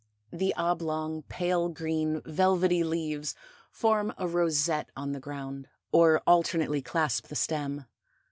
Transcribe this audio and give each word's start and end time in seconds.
The 0.33 0.51
oblong, 0.55 1.21
pale 1.29 1.69
green, 1.69 2.23
velvety 2.25 2.83
leaves 2.83 3.35
form 3.69 4.11
a 4.17 4.27
rosette 4.27 4.89
on 4.97 5.11
the 5.11 5.19
ground 5.19 5.67
or 5.91 6.23
alternately 6.25 6.81
clasp 6.81 7.27
the 7.27 7.35
stem. 7.35 7.85